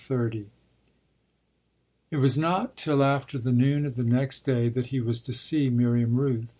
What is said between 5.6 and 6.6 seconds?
Miriam Rooth.